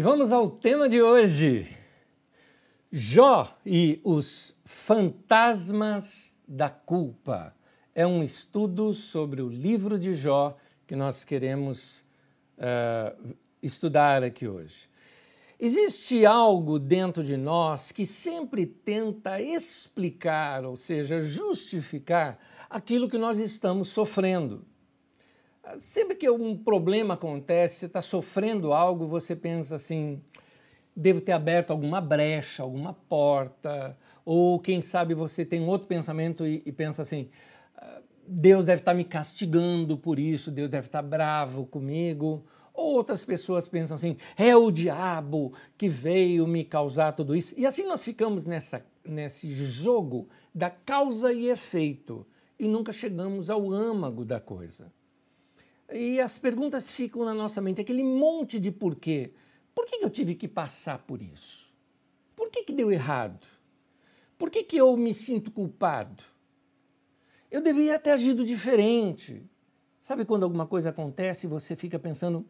[0.00, 1.68] E vamos ao tema de hoje:
[2.90, 7.54] Jó e os fantasmas da culpa.
[7.94, 12.02] É um estudo sobre o livro de Jó que nós queremos
[12.56, 14.88] uh, estudar aqui hoje.
[15.58, 22.38] Existe algo dentro de nós que sempre tenta explicar, ou seja, justificar
[22.70, 24.64] aquilo que nós estamos sofrendo.
[25.78, 30.20] Sempre que um problema acontece, você está sofrendo algo, você pensa assim:
[30.94, 36.62] devo ter aberto alguma brecha, alguma porta, ou quem sabe você tem outro pensamento e,
[36.64, 37.28] e pensa assim:
[37.76, 42.44] ah, Deus deve estar tá me castigando por isso, Deus deve estar tá bravo comigo.
[42.72, 47.54] Ou outras pessoas pensam assim: é o diabo que veio me causar tudo isso.
[47.56, 52.26] E assim nós ficamos nessa, nesse jogo da causa e efeito
[52.58, 54.92] e nunca chegamos ao âmago da coisa.
[55.92, 59.32] E as perguntas ficam na nossa mente, aquele monte de porquê.
[59.74, 61.68] Por que eu tive que passar por isso?
[62.36, 63.46] Por que, que deu errado?
[64.38, 66.22] Por que, que eu me sinto culpado?
[67.50, 69.42] Eu deveria ter agido diferente.
[69.98, 72.46] Sabe quando alguma coisa acontece e você fica pensando,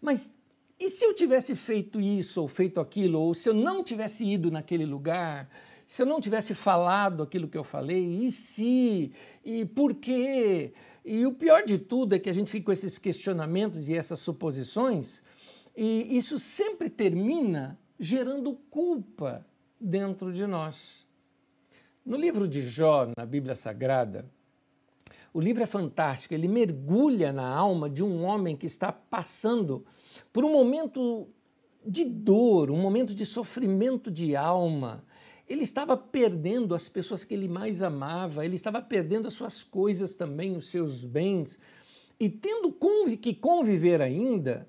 [0.00, 0.30] mas
[0.78, 4.50] e se eu tivesse feito isso ou feito aquilo, ou se eu não tivesse ido
[4.50, 5.48] naquele lugar,
[5.86, 9.12] se eu não tivesse falado aquilo que eu falei, e se,
[9.44, 10.72] e por quê?
[11.04, 14.20] E o pior de tudo é que a gente fica com esses questionamentos e essas
[14.20, 15.22] suposições,
[15.76, 19.46] e isso sempre termina gerando culpa
[19.78, 21.06] dentro de nós.
[22.06, 24.30] No livro de Jó, na Bíblia Sagrada,
[25.32, 29.84] o livro é fantástico, ele mergulha na alma de um homem que está passando
[30.32, 31.28] por um momento
[31.84, 35.04] de dor, um momento de sofrimento de alma,
[35.48, 40.14] ele estava perdendo as pessoas que ele mais amava, ele estava perdendo as suas coisas
[40.14, 41.58] também, os seus bens,
[42.18, 42.74] e tendo
[43.20, 44.68] que conviver ainda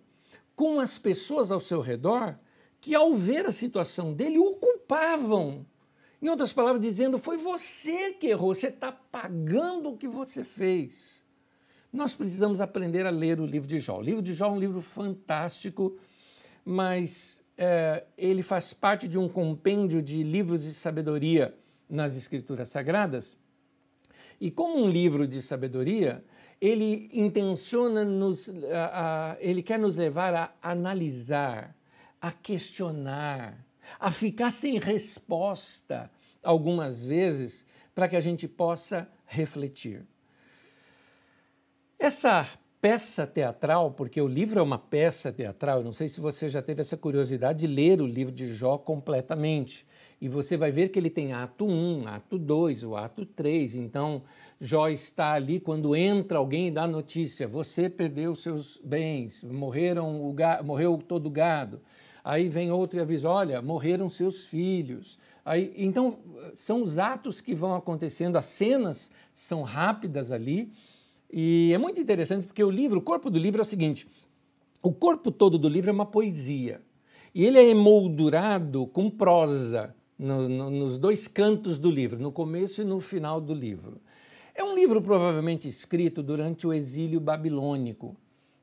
[0.55, 2.37] com as pessoas ao seu redor
[2.81, 5.65] que, ao ver a situação dele, o culpavam.
[6.21, 11.25] Em outras palavras, dizendo: foi você que errou, você está pagando o que você fez.
[11.91, 13.99] Nós precisamos aprender a ler o livro de Jó.
[13.99, 15.97] O livro de Jó é um livro fantástico,
[16.63, 21.55] mas é, ele faz parte de um compêndio de livros de sabedoria
[21.89, 23.37] nas Escrituras Sagradas.
[24.39, 26.23] E como um livro de sabedoria,
[26.59, 31.75] ele intenciona nos, a, a, ele quer nos levar a analisar,
[32.19, 33.65] a questionar,
[33.99, 36.11] a ficar sem resposta
[36.43, 40.05] algumas vezes, para que a gente possa refletir.
[41.97, 42.47] Essa
[42.85, 45.79] peça teatral, porque o livro é uma peça teatral.
[45.79, 48.77] Eu não sei se você já teve essa curiosidade de ler o livro de Jó
[48.77, 49.87] completamente.
[50.21, 53.73] E você vai ver que ele tem ato 1, ato 2, o ato 3.
[53.73, 54.21] Então,
[54.61, 60.63] Jó está ali quando entra alguém e dá notícia: você perdeu seus bens, morreram gado,
[60.63, 61.81] morreu todo o gado.
[62.23, 65.17] Aí vem outro e avisa: olha, morreram seus filhos.
[65.43, 66.19] Aí, então,
[66.53, 70.71] são os atos que vão acontecendo, as cenas são rápidas ali
[71.37, 74.07] e é muito interessante porque o livro, o corpo do livro é o seguinte:
[74.81, 76.81] o corpo todo do livro é uma poesia.
[77.33, 82.81] E ele é emoldurado com prosa no, no, nos dois cantos do livro, no começo
[82.81, 83.99] e no final do livro.
[84.53, 88.15] É um livro provavelmente escrito durante o exílio babilônico,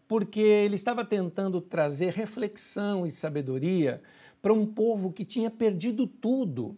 [0.09, 4.01] porque ele estava tentando trazer reflexão e sabedoria
[4.41, 6.75] para um povo que tinha perdido tudo,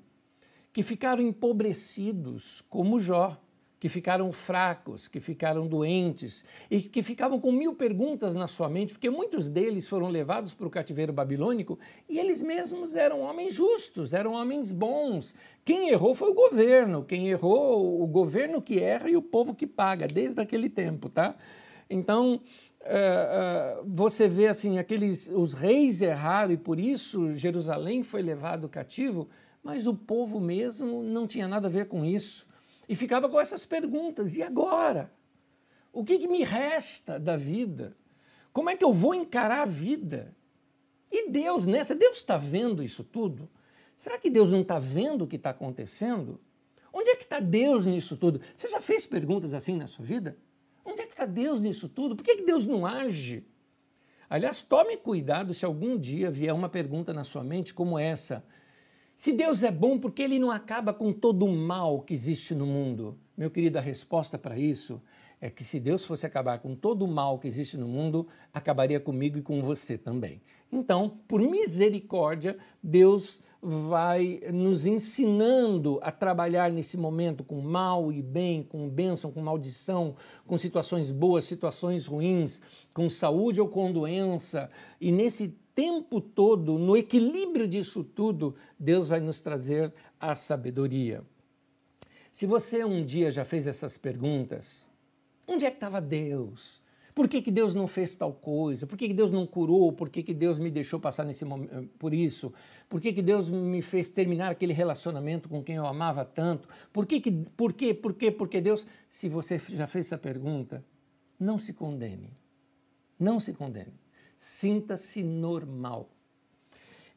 [0.73, 3.41] que ficaram empobrecidos, como Jó
[3.85, 8.95] que ficaram fracos, que ficaram doentes e que ficavam com mil perguntas na sua mente,
[8.95, 11.79] porque muitos deles foram levados para o cativeiro babilônico
[12.09, 15.35] e eles mesmos eram homens justos, eram homens bons.
[15.67, 19.67] Quem errou foi o governo, quem errou, o governo que erra e o povo que
[19.67, 21.37] paga, desde aquele tempo, tá?
[21.91, 22.41] Então,
[22.87, 28.69] Uh, uh, você vê assim aqueles os reis erraram e por isso Jerusalém foi levado
[28.69, 29.27] cativo,
[29.63, 32.47] mas o povo mesmo não tinha nada a ver com isso
[32.89, 35.13] e ficava com essas perguntas: e agora?
[35.93, 37.97] O que, que me resta da vida?
[38.53, 40.35] Como é que eu vou encarar a vida?
[41.11, 41.95] E Deus nessa?
[41.95, 43.49] Deus está vendo isso tudo?
[43.97, 46.41] Será que Deus não está vendo o que está acontecendo?
[46.93, 48.41] Onde é que está Deus nisso tudo?
[48.55, 50.37] Você já fez perguntas assim na sua vida?
[50.85, 52.15] Onde é que está Deus nisso tudo?
[52.15, 53.47] Por que, que Deus não age?
[54.29, 58.45] Aliás, tome cuidado se algum dia vier uma pergunta na sua mente como essa:
[59.15, 62.55] se Deus é bom, por que ele não acaba com todo o mal que existe
[62.55, 63.17] no mundo?
[63.37, 65.01] Meu querido, a resposta para isso
[65.41, 68.99] é que se Deus fosse acabar com todo o mal que existe no mundo, acabaria
[68.99, 70.41] comigo e com você também.
[70.73, 78.63] Então, por misericórdia, Deus vai nos ensinando a trabalhar nesse momento com mal e bem,
[78.63, 82.61] com bênção, com maldição, com situações boas, situações ruins,
[82.93, 84.71] com saúde ou com doença.
[85.01, 91.23] E nesse tempo todo, no equilíbrio disso tudo, Deus vai nos trazer a sabedoria.
[92.33, 94.89] Se você um dia já fez essas perguntas,
[95.47, 96.83] onde é que estava Deus?
[97.15, 98.89] Por que, que Deus não fez tal coisa?
[98.89, 99.93] Por que, que Deus não curou?
[99.93, 102.53] Por que, que Deus me deixou passar nesse momento, por isso?
[102.89, 106.69] Por que, que Deus me fez terminar aquele relacionamento com quem eu amava tanto?
[106.93, 107.95] Por que, que, por quê?
[107.95, 108.33] Por quê?
[108.33, 110.85] Porque Deus, se você já fez essa pergunta,
[111.39, 112.33] não se condene.
[113.17, 114.04] Não se condene.
[114.45, 116.11] Sinta-se normal.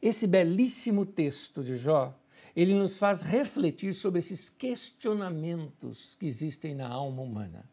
[0.00, 2.18] Esse belíssimo texto de Jó,
[2.56, 7.70] ele nos faz refletir sobre esses questionamentos que existem na alma humana.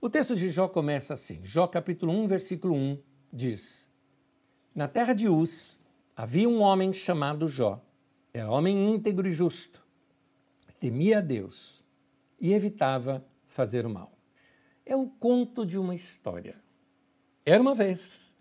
[0.00, 2.98] O texto de Jó começa assim: Jó capítulo 1, versículo 1
[3.30, 3.90] diz:
[4.74, 5.78] Na terra de Uz
[6.16, 7.78] havia um homem chamado Jó.
[8.32, 9.86] Era homem íntegro e justo.
[10.80, 11.84] Temia a Deus
[12.40, 14.18] e evitava fazer o mal.
[14.86, 16.58] É o conto de uma história.
[17.44, 18.31] Era uma vez,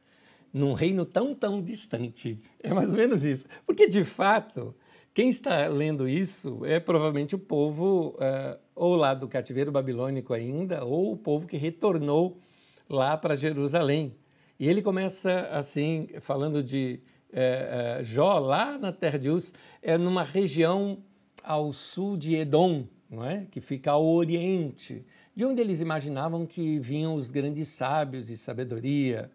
[0.54, 2.40] num reino tão, tão distante.
[2.62, 3.48] É mais ou menos isso.
[3.66, 4.76] Porque, de fato,
[5.14, 10.86] quem está lendo isso é provavelmente o povo, uh, ou lá do cativeiro babilônico ainda,
[10.86, 12.40] ou o povo que retornou
[12.90, 14.16] lá para Jerusalém.
[14.60, 17.00] E ele começa assim, falando de
[17.32, 21.04] uh, uh, Jó, lá na terra de Uz, é numa região
[21.44, 23.48] ao sul de Edom, não é?
[23.52, 25.06] que fica ao oriente,
[25.36, 29.32] de onde eles imaginavam que vinham os grandes sábios e sabedoria.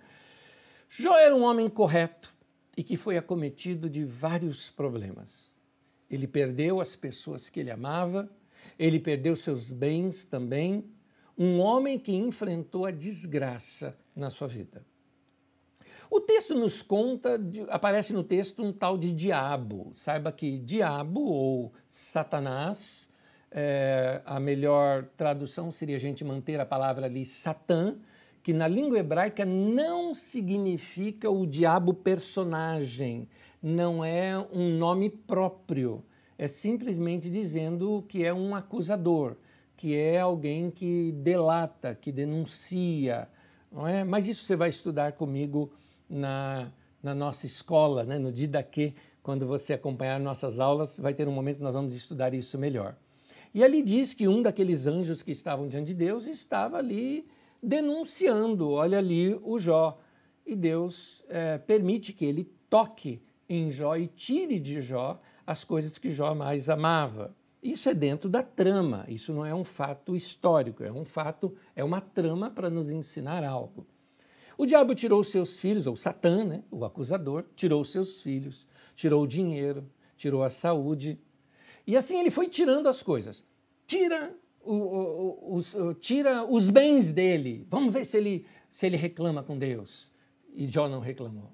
[0.98, 2.34] Jó era um homem correto
[2.74, 5.54] e que foi acometido de vários problemas.
[6.08, 8.30] Ele perdeu as pessoas que ele amava,
[8.78, 10.90] ele perdeu seus bens também.
[11.36, 14.86] Um homem que enfrentou a desgraça na sua vida.
[16.10, 17.38] O texto nos conta,
[17.68, 19.92] aparece no texto um tal de diabo.
[19.94, 23.10] Saiba que diabo ou Satanás,
[23.50, 27.98] é, a melhor tradução seria a gente manter a palavra ali Satã,
[28.46, 33.28] que na língua hebraica não significa o diabo personagem,
[33.60, 36.04] não é um nome próprio.
[36.38, 39.34] É simplesmente dizendo que é um acusador,
[39.76, 43.28] que é alguém que delata, que denuncia.
[43.72, 44.04] Não é?
[44.04, 45.72] Mas isso você vai estudar comigo
[46.08, 46.70] na,
[47.02, 48.16] na nossa escola, né?
[48.16, 48.94] no Didaquê,
[49.24, 52.94] quando você acompanhar nossas aulas, vai ter um momento que nós vamos estudar isso melhor.
[53.52, 57.26] E ali diz que um daqueles anjos que estavam diante de Deus estava ali
[57.66, 59.98] denunciando, olha ali o Jó.
[60.46, 65.98] E Deus é, permite que ele toque em Jó e tire de Jó as coisas
[65.98, 67.34] que Jó mais amava.
[67.60, 71.82] Isso é dentro da trama, isso não é um fato histórico, é um fato, é
[71.82, 73.84] uma trama para nos ensinar algo.
[74.56, 79.26] O diabo tirou seus filhos, ou Satã, né, o acusador, tirou seus filhos, tirou o
[79.26, 79.84] dinheiro,
[80.16, 81.18] tirou a saúde.
[81.84, 83.44] E assim ele foi tirando as coisas.
[83.86, 84.34] Tira
[84.66, 87.66] o, o, os, tira os bens dele.
[87.70, 90.10] Vamos ver se ele, se ele reclama com Deus.
[90.54, 91.52] E Jó não reclamou.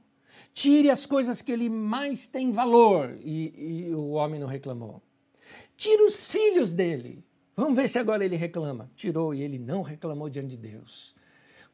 [0.55, 3.17] Tire as coisas que ele mais tem valor.
[3.20, 5.03] E, e o homem não reclamou.
[5.76, 7.25] Tire os filhos dele.
[7.56, 8.91] Vamos ver se agora ele reclama.
[8.94, 11.15] Tirou e ele não reclamou diante de Deus.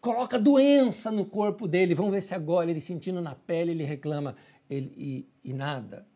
[0.01, 1.95] Coloca doença no corpo dele.
[1.95, 4.37] Vamos ver se agora ele sentindo na pele ele reclama.
[4.71, 6.07] Ele, e, e nada.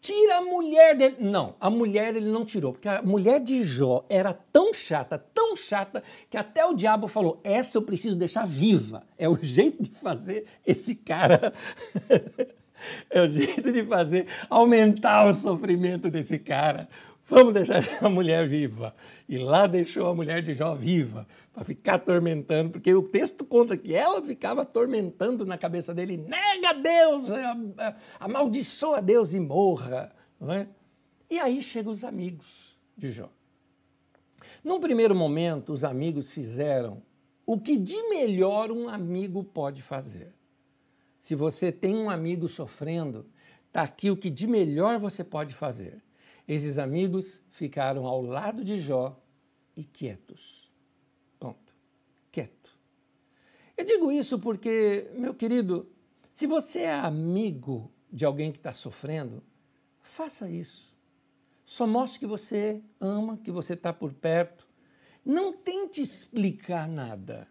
[0.00, 1.16] Tira a mulher dele.
[1.20, 5.56] Não, a mulher ele não tirou, porque a mulher de Jó era tão chata, tão
[5.56, 9.02] chata, que até o diabo falou: essa eu preciso deixar viva.
[9.18, 11.52] É o jeito de fazer esse cara.
[13.10, 16.88] é o jeito de fazer aumentar o sofrimento desse cara.
[17.28, 18.94] Vamos deixar essa mulher viva.
[19.28, 23.76] E lá deixou a mulher de Jó viva, para ficar atormentando, porque o texto conta
[23.76, 27.28] que ela ficava atormentando na cabeça dele: nega Deus,
[28.20, 30.12] amaldiçoa Deus e morra.
[30.40, 30.68] Não é?
[31.28, 33.28] E aí chegam os amigos de Jó.
[34.62, 37.02] Num primeiro momento, os amigos fizeram
[37.44, 40.32] o que de melhor um amigo pode fazer.
[41.18, 43.26] Se você tem um amigo sofrendo,
[43.66, 46.00] está aqui o que de melhor você pode fazer
[46.46, 49.20] esses amigos ficaram ao lado de Jó
[49.76, 50.70] e quietos.
[51.38, 51.74] Ponto.
[52.30, 52.70] Quieto.
[53.76, 55.90] Eu digo isso porque, meu querido,
[56.32, 59.42] se você é amigo de alguém que está sofrendo,
[60.00, 60.94] faça isso.
[61.64, 64.66] Só mostre que você ama, que você está por perto.
[65.24, 67.48] Não tente explicar nada.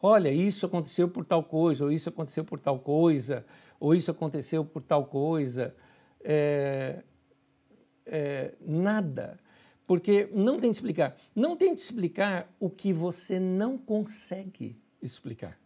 [0.00, 3.46] Olha, isso aconteceu por tal coisa, ou isso aconteceu por tal coisa,
[3.80, 5.74] ou isso aconteceu por tal coisa.
[6.22, 7.02] É,
[8.06, 9.38] é, nada,
[9.86, 11.16] porque não tente explicar.
[11.34, 15.58] Não tente explicar o que você não consegue explicar.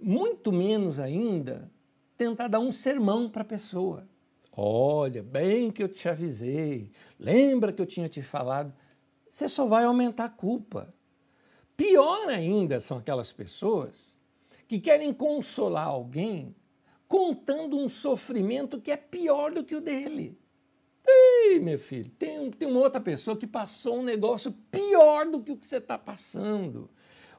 [0.00, 1.70] Muito menos ainda
[2.16, 4.06] tentar dar um sermão para a pessoa.
[4.52, 8.72] Olha, bem que eu te avisei, lembra que eu tinha te falado.
[9.28, 10.92] Você só vai aumentar a culpa.
[11.76, 14.16] Pior ainda são aquelas pessoas
[14.66, 16.54] que querem consolar alguém
[17.06, 20.36] contando um sofrimento que é pior do que o dele.
[21.08, 25.52] Ei, meu filho, tem, tem uma outra pessoa que passou um negócio pior do que
[25.52, 26.90] o que você está passando.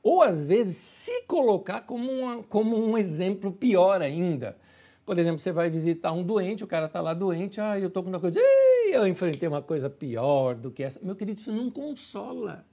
[0.01, 4.57] Ou às vezes se colocar como, uma, como um exemplo pior ainda.
[5.05, 8.03] Por exemplo, você vai visitar um doente, o cara está lá doente, ah, eu estou
[8.03, 10.99] com uma coisa, Ei, eu enfrentei uma coisa pior do que essa.
[11.03, 12.65] Meu querido, isso não consola.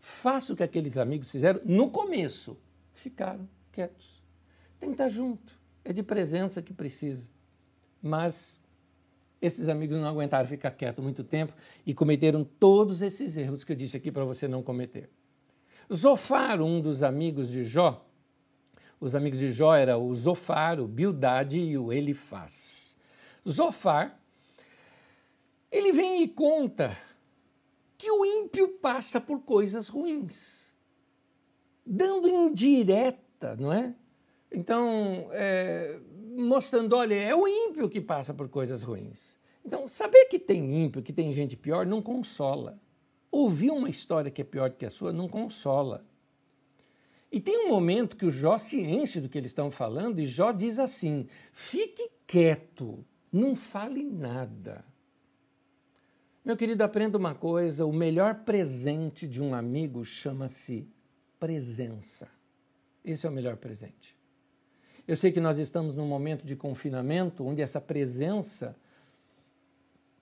[0.00, 2.58] Faça o que aqueles amigos fizeram no começo.
[2.92, 4.22] Ficaram quietos.
[4.78, 5.58] Tem que estar junto.
[5.84, 7.28] É de presença que precisa.
[8.02, 8.60] Mas
[9.46, 11.52] esses amigos não aguentaram ficar quieto muito tempo
[11.86, 15.10] e cometeram todos esses erros que eu disse aqui para você não cometer.
[15.92, 18.06] Zofar, um dos amigos de Jó,
[19.00, 22.96] os amigos de Jó eram o Zofar, o Bildade e o Elifaz.
[23.46, 24.18] Zofar,
[25.70, 26.96] ele vem e conta
[27.98, 30.74] que o ímpio passa por coisas ruins,
[31.84, 33.94] dando indireta, não é?
[34.50, 35.98] Então, é,
[36.36, 39.38] mostrando, olha, é o ímpio que pssa por coisas ruins.
[39.64, 42.78] Então, saber que tem ímpio, que tem gente pior, não consola.
[43.30, 46.04] Ouvir uma história que é pior que a sua não consola.
[47.32, 50.26] E tem um momento que o Jó se enche do que eles estão falando e
[50.26, 54.84] Jó diz assim: fique quieto, não fale nada.
[56.44, 60.86] Meu querido, aprenda uma coisa: o melhor presente de um amigo chama-se
[61.40, 62.28] presença.
[63.04, 64.16] Esse é o melhor presente.
[65.06, 68.74] Eu sei que nós estamos num momento de confinamento onde essa presença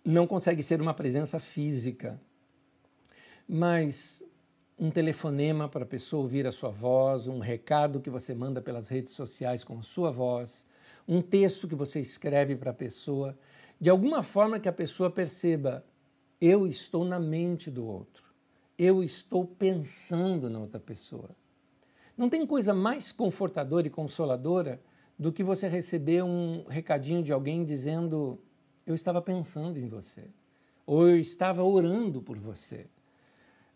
[0.04, 2.20] não consegue ser uma presença física,
[3.48, 4.24] mas
[4.76, 8.88] um telefonema para a pessoa ouvir a sua voz, um recado que você manda pelas
[8.88, 10.66] redes sociais com a sua voz,
[11.06, 13.38] um texto que você escreve para a pessoa,
[13.80, 15.84] de alguma forma que a pessoa perceba:
[16.40, 18.24] eu estou na mente do outro,
[18.76, 21.30] eu estou pensando na outra pessoa.
[22.22, 24.80] Não tem coisa mais confortadora e consoladora
[25.18, 28.38] do que você receber um recadinho de alguém dizendo:
[28.86, 30.30] Eu estava pensando em você,
[30.86, 32.86] ou eu estava orando por você.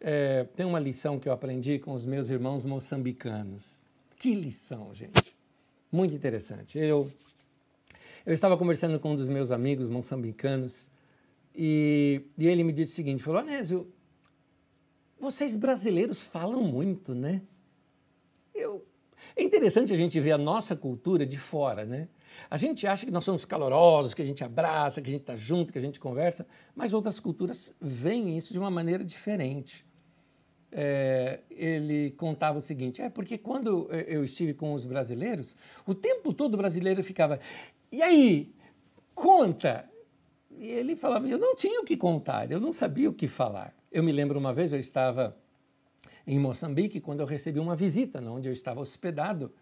[0.01, 3.83] É, tem uma lição que eu aprendi com os meus irmãos moçambicanos.
[4.17, 5.37] Que lição, gente!
[5.91, 6.79] Muito interessante.
[6.79, 7.11] Eu,
[8.25, 10.89] eu estava conversando com um dos meus amigos moçambicanos
[11.53, 13.93] e, e ele me disse o seguinte: falou, Anésio,
[15.19, 17.43] vocês brasileiros falam muito, né?
[19.37, 22.09] É interessante a gente ver a nossa cultura de fora, né?
[22.49, 25.37] A gente acha que nós somos calorosos, que a gente abraça, que a gente está
[25.37, 29.85] junto, que a gente conversa, mas outras culturas veem isso de uma maneira diferente.
[30.73, 35.55] É, ele contava o seguinte: é porque quando eu estive com os brasileiros,
[35.87, 37.39] o tempo todo o brasileiro ficava,
[37.93, 38.55] e aí,
[39.15, 39.89] conta.
[40.51, 43.75] E ele falava, eu não tinha o que contar, eu não sabia o que falar.
[43.93, 45.37] Eu me lembro uma vez, eu estava
[46.27, 49.53] em Moçambique, quando eu recebi uma visita, onde eu estava hospedado,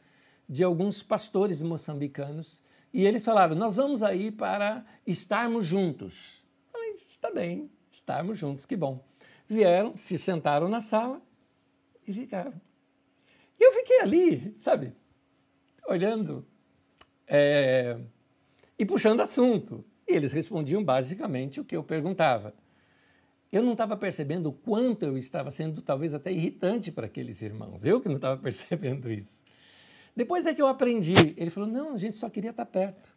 [0.48, 6.42] de alguns pastores moçambicanos, e eles falaram: Nós vamos aí para estarmos juntos.
[6.72, 9.04] falei: Está bem, estarmos juntos, que bom.
[9.46, 11.20] Vieram, se sentaram na sala
[12.06, 12.54] e ficaram.
[13.58, 14.94] E eu fiquei ali, sabe,
[15.86, 16.46] olhando
[17.26, 17.98] é,
[18.78, 19.84] e puxando assunto.
[20.08, 22.54] E eles respondiam basicamente o que eu perguntava
[23.56, 27.84] eu não estava percebendo o quanto eu estava sendo talvez até irritante para aqueles irmãos.
[27.84, 29.42] Eu que não estava percebendo isso.
[30.16, 31.34] Depois é que eu aprendi.
[31.36, 33.14] Ele falou: não, a gente só queria estar perto.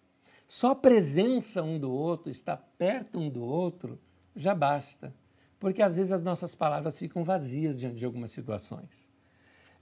[0.47, 3.99] Só a presença um do outro, estar perto um do outro,
[4.35, 5.13] já basta.
[5.59, 9.09] Porque às vezes as nossas palavras ficam vazias diante de algumas situações.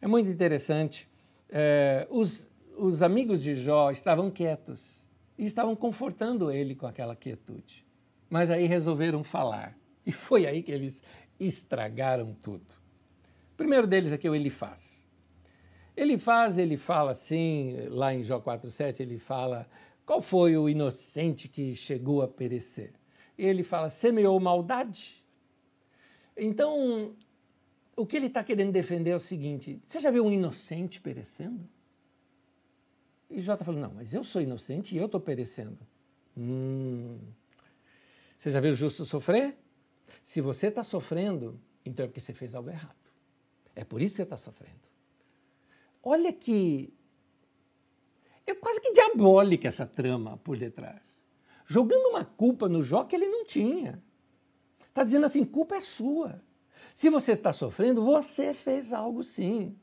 [0.01, 1.07] É muito interessante.
[1.49, 5.05] É, os, os amigos de Jó estavam quietos
[5.37, 7.85] e estavam confortando ele com aquela quietude.
[8.29, 9.77] Mas aí resolveram falar.
[10.05, 11.01] E foi aí que eles
[11.39, 12.65] estragaram tudo.
[13.53, 15.07] O primeiro deles aqui é o Elifaz.
[15.95, 19.67] Elifaz, ele fala assim, lá em Jó 4,7, ele fala,
[20.05, 22.93] qual foi o inocente que chegou a perecer?
[23.37, 25.23] Ele fala, semeou maldade.
[26.37, 27.15] Então,
[27.95, 31.67] o que ele está querendo defender é o seguinte: você já viu um inocente perecendo?
[33.29, 35.79] E Jó está falando, não, mas eu sou inocente e eu estou perecendo.
[36.37, 37.17] Hum.
[38.37, 39.57] Você já viu o justo sofrer?
[40.23, 42.95] Se você está sofrendo, então é porque você fez algo errado.
[43.75, 44.85] É por isso que você está sofrendo.
[46.01, 46.93] Olha que.
[48.47, 51.23] É quase que diabólica essa trama por detrás.
[51.65, 54.01] Jogando uma culpa no Jó que ele não tinha.
[54.87, 56.41] Está dizendo assim: culpa é sua.
[56.93, 59.75] Se você está sofrendo, você fez algo sim.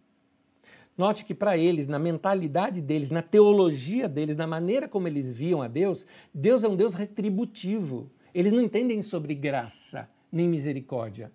[0.97, 5.63] Note que para eles, na mentalidade deles, na teologia deles, na maneira como eles viam
[5.63, 8.11] a Deus, Deus é um Deus retributivo.
[8.35, 11.31] Eles não entendem sobre graça nem misericórdia.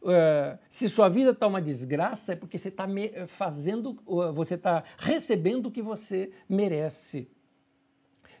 [0.00, 2.86] Uh, se sua vida está uma desgraça, é porque você está
[3.26, 7.30] fazendo, uh, você está recebendo o que você merece.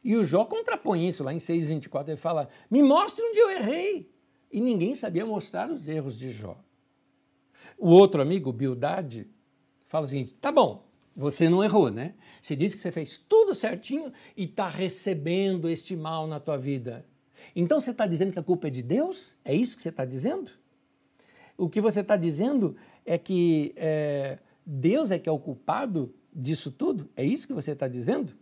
[0.04, 2.08] E o Jó contrapõe isso lá em 6,24.
[2.08, 4.12] Ele fala: Me mostre onde eu errei.
[4.52, 6.62] E ninguém sabia mostrar os erros de Jó.
[7.78, 9.26] O outro amigo, Bildade,
[9.86, 10.86] fala o seguinte: Tá bom,
[11.16, 12.14] você não errou, né?
[12.42, 17.06] Você disse que você fez tudo certinho e está recebendo este mal na tua vida.
[17.54, 19.36] Então você está dizendo que a culpa é de Deus?
[19.44, 20.50] É isso que você está dizendo?
[21.56, 26.70] O que você está dizendo é que é, Deus é que é o culpado disso
[26.70, 27.08] tudo?
[27.16, 28.32] É isso que você está dizendo?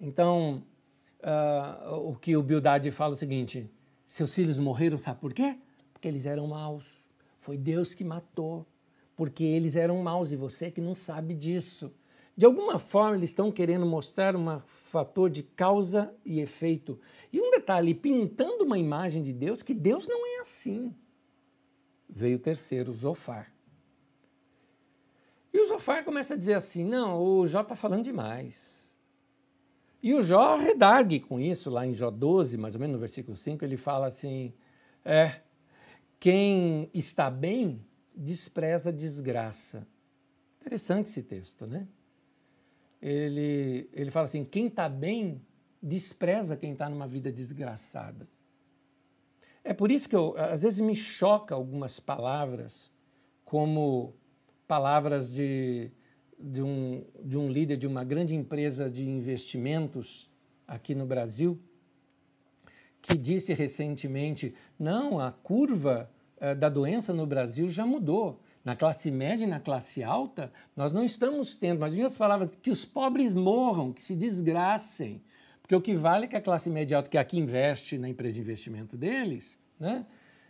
[0.00, 0.62] Então,
[1.20, 3.68] uh, o que o Bildade fala é o seguinte:
[4.06, 5.58] seus filhos morreram, sabe por quê?
[5.92, 6.84] Porque eles eram maus.
[7.40, 8.66] Foi Deus que matou,
[9.16, 11.92] porque eles eram maus e você que não sabe disso.
[12.38, 16.96] De alguma forma, eles estão querendo mostrar um fator de causa e efeito.
[17.32, 20.94] E um detalhe, pintando uma imagem de Deus, que Deus não é assim.
[22.08, 23.52] Veio o terceiro, Zofar.
[25.52, 28.96] E o Zofar começa a dizer assim: não, o Jó está falando demais.
[30.00, 33.36] E o Jó redargue com isso, lá em Jó 12, mais ou menos no versículo
[33.36, 34.54] 5, ele fala assim:
[35.04, 35.40] é,
[36.20, 39.84] quem está bem despreza a desgraça.
[40.60, 41.88] Interessante esse texto, né?
[43.00, 45.40] Ele, ele fala assim: quem está bem
[45.82, 48.28] despreza quem está numa vida desgraçada.
[49.62, 52.90] É por isso que eu, às vezes me choca algumas palavras,
[53.44, 54.14] como
[54.66, 55.90] palavras de,
[56.38, 60.30] de, um, de um líder de uma grande empresa de investimentos
[60.66, 61.58] aqui no Brasil,
[63.00, 68.40] que disse recentemente: não, a curva eh, da doença no Brasil já mudou.
[68.64, 72.50] Na classe média e na classe alta, nós não estamos tendo, mas em outras palavras,
[72.60, 75.22] que os pobres morram, que se desgracem.
[75.62, 78.34] Porque o que vale é que a classe média alta, que aqui investe na empresa
[78.34, 80.04] de investimento deles, né?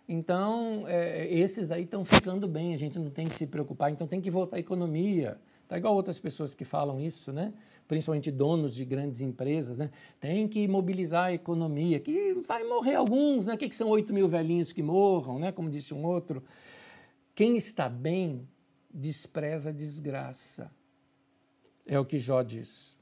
[0.09, 4.07] Então, é, esses aí estão ficando bem, a gente não tem que se preocupar, então
[4.07, 5.37] tem que voltar à economia.
[5.69, 7.53] Tá igual outras pessoas que falam isso, né?
[7.87, 9.91] Principalmente donos de grandes empresas, né?
[10.19, 13.53] Tem que mobilizar a economia, que vai morrer alguns, né?
[13.53, 15.53] O que, que são 8 mil velhinhos que morram, né?
[15.53, 16.43] Como disse um outro.
[17.39, 18.49] Quem está bem
[18.93, 20.73] despreza a desgraça.
[21.87, 22.97] É o que Jó diz.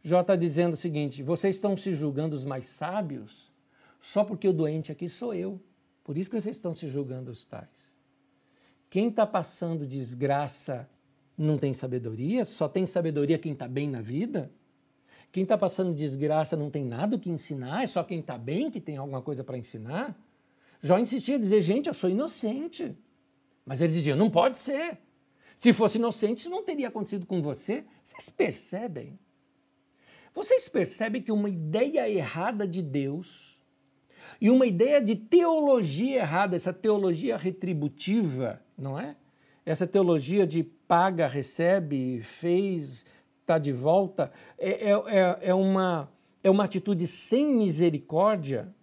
[0.00, 3.52] Jó está dizendo o seguinte: vocês estão se julgando os mais sábios
[4.00, 5.60] só porque o doente aqui sou eu.
[6.04, 7.96] Por isso que vocês estão se julgando os tais.
[8.88, 10.88] Quem está passando desgraça
[11.36, 14.48] não tem sabedoria, só tem sabedoria quem está bem na vida.
[15.32, 18.70] Quem está passando desgraça não tem nada o que ensinar, é só quem está bem
[18.70, 20.16] que tem alguma coisa para ensinar.
[20.80, 22.96] Jó insistia a dizer, gente, eu sou inocente.
[23.64, 24.98] Mas eles diziam, não pode ser.
[25.56, 27.84] Se fosse inocente, isso não teria acontecido com você.
[28.02, 29.18] Vocês percebem?
[30.34, 33.60] Vocês percebem que uma ideia errada de Deus
[34.40, 39.14] e uma ideia de teologia errada, essa teologia retributiva, não é?
[39.64, 43.04] Essa teologia de paga, recebe, fez,
[43.40, 46.10] está de volta, é, é, é, é, uma,
[46.42, 48.74] é uma atitude sem misericórdia.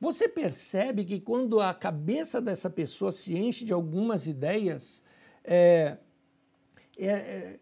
[0.00, 5.02] Você percebe que quando a cabeça dessa pessoa se enche de algumas ideias,
[5.42, 5.98] é,
[6.96, 7.58] é,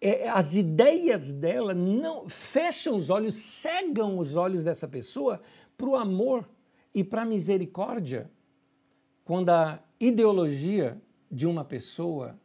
[0.00, 5.40] é, é as ideias dela não fecham os olhos, cegam os olhos dessa pessoa
[5.76, 6.48] para o amor
[6.94, 8.30] e para a misericórdia,
[9.24, 12.38] quando a ideologia de uma pessoa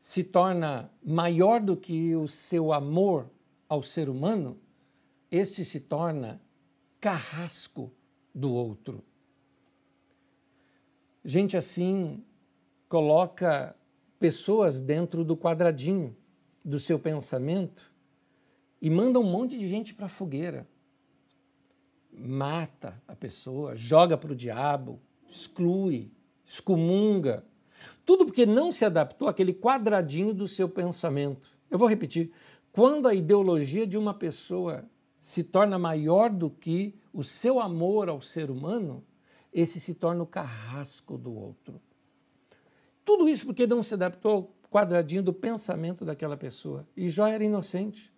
[0.00, 3.30] se torna maior do que o seu amor
[3.68, 4.58] ao ser humano,
[5.30, 6.40] este se torna
[7.00, 7.92] carrasco
[8.34, 9.04] do outro.
[11.24, 12.22] Gente assim
[12.88, 13.76] coloca
[14.18, 16.16] pessoas dentro do quadradinho
[16.64, 17.92] do seu pensamento
[18.80, 20.66] e manda um monte de gente para a fogueira
[22.16, 26.10] mata a pessoa, joga para o diabo, exclui,
[26.44, 27.44] excomunga.
[28.04, 31.40] Tudo porque não se adaptou àquele quadradinho do seu pensamento.
[31.70, 32.30] Eu vou repetir.
[32.72, 34.84] Quando a ideologia de uma pessoa
[35.18, 39.04] se torna maior do que o seu amor ao ser humano,
[39.52, 41.80] esse se torna o carrasco do outro.
[43.04, 46.84] Tudo isso porque não se adaptou ao quadradinho do pensamento daquela pessoa.
[46.96, 48.12] E Jó era inocente.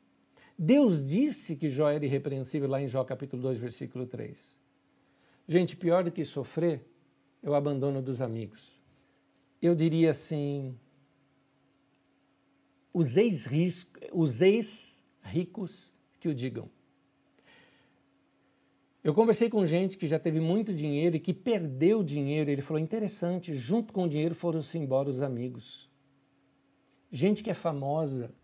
[0.59, 4.59] Deus disse que Jó era irrepreensível lá em Jó capítulo 2, versículo 3.
[5.47, 6.83] Gente, pior do que sofrer
[7.43, 8.81] é o abandono dos amigos.
[9.61, 10.75] Eu diria assim,
[12.95, 13.15] os
[14.41, 16.71] ex-ricos que o digam.
[19.07, 22.51] Eu conversei com gente que já teve muito dinheiro e que perdeu dinheiro.
[22.51, 25.89] Ele falou: interessante, junto com o dinheiro foram-se embora os amigos.
[27.09, 28.35] Gente que é famosa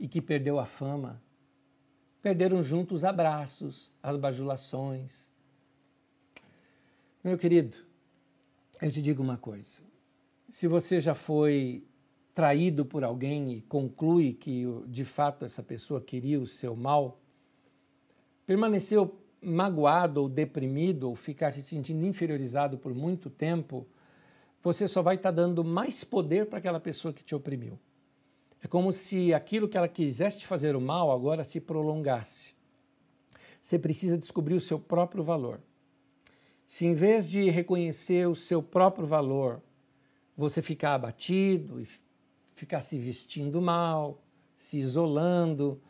[0.00, 1.22] e que perdeu a fama
[2.20, 5.30] perderam junto os abraços, as bajulações.
[7.22, 7.78] Meu querido,
[8.82, 9.80] eu te digo uma coisa.
[10.50, 11.84] Se você já foi
[12.34, 17.20] traído por alguém e conclui que de fato essa pessoa queria o seu mal,
[18.44, 23.86] permaneceu magoado ou deprimido ou ficar se sentindo inferiorizado por muito tempo,
[24.62, 27.78] você só vai estar dando mais poder para aquela pessoa que te oprimiu.
[28.62, 32.54] É como se aquilo que ela quisesse te fazer o mal agora se prolongasse.
[33.60, 35.60] Você precisa descobrir o seu próprio valor.
[36.66, 39.62] Se em vez de reconhecer o seu próprio valor,
[40.36, 41.88] você ficar abatido e
[42.54, 44.22] ficar se vestindo mal,
[44.54, 45.80] se isolando,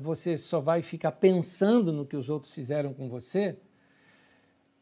[0.00, 3.58] você só vai ficar pensando no que os outros fizeram com você,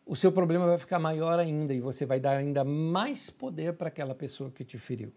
[0.07, 3.89] o seu problema vai ficar maior ainda e você vai dar ainda mais poder para
[3.89, 5.09] aquela pessoa que te feriu.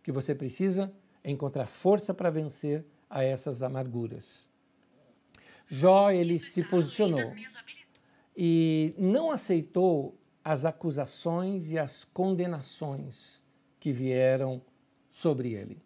[0.00, 0.92] O que você precisa
[1.24, 4.46] é encontrar força para vencer a essas amarguras.
[5.66, 7.32] Jó, ele se posicionou
[8.36, 13.42] e não aceitou as acusações e as condenações
[13.80, 14.62] que vieram
[15.10, 15.85] sobre ele.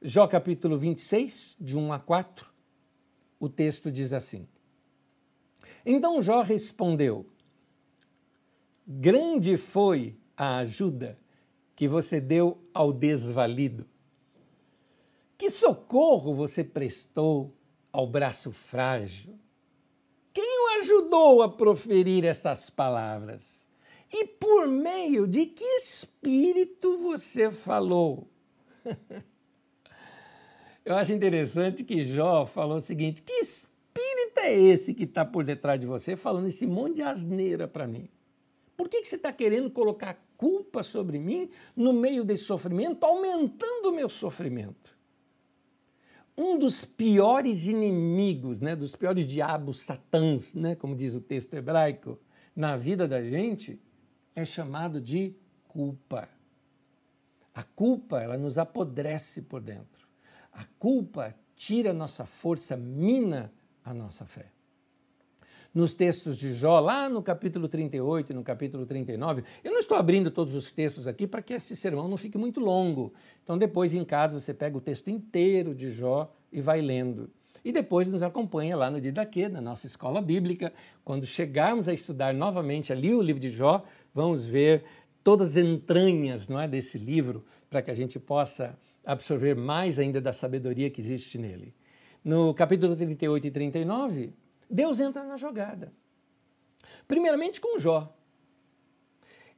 [0.00, 2.48] Jó capítulo 26, de 1 a 4,
[3.40, 4.46] o texto diz assim:
[5.84, 7.26] Então Jó respondeu:
[8.86, 11.18] Grande foi a ajuda
[11.74, 13.88] que você deu ao desvalido.
[15.36, 17.52] Que socorro você prestou
[17.92, 19.36] ao braço frágil?
[20.32, 23.66] Quem o ajudou a proferir estas palavras?
[24.12, 28.28] E por meio de que espírito você falou?
[30.88, 35.44] Eu acho interessante que Jó falou o seguinte: que espírito é esse que está por
[35.44, 38.08] detrás de você falando esse monte de asneira para mim?
[38.74, 43.90] Por que, que você está querendo colocar culpa sobre mim no meio desse sofrimento, aumentando
[43.90, 44.96] o meu sofrimento?
[46.34, 52.18] Um dos piores inimigos, né, dos piores diabos satãs, né, como diz o texto hebraico,
[52.56, 53.78] na vida da gente,
[54.34, 55.34] é chamado de
[55.66, 56.30] culpa.
[57.54, 60.07] A culpa, ela nos apodrece por dentro.
[60.58, 63.52] A culpa tira a nossa força, mina
[63.84, 64.46] a nossa fé.
[65.72, 69.96] Nos textos de Jó, lá no capítulo 38 e no capítulo 39, eu não estou
[69.96, 73.14] abrindo todos os textos aqui para que esse sermão não fique muito longo.
[73.44, 77.30] Então, depois em casa, você pega o texto inteiro de Jó e vai lendo.
[77.64, 80.72] E depois nos acompanha lá no Didaquê, na nossa escola bíblica.
[81.04, 84.82] Quando chegarmos a estudar novamente ali o livro de Jó, vamos ver
[85.22, 88.76] todas as entranhas não é, desse livro, para que a gente possa
[89.08, 91.74] absorver mais ainda da sabedoria que existe nele.
[92.22, 94.32] No capítulo 38 e 39,
[94.68, 95.90] Deus entra na jogada.
[97.06, 98.14] Primeiramente com Jó.